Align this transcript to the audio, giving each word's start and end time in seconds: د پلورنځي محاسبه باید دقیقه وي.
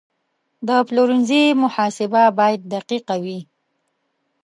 د 0.67 0.69
پلورنځي 0.87 1.43
محاسبه 1.63 2.23
باید 2.39 2.61
دقیقه 2.73 3.15
وي. 3.23 3.39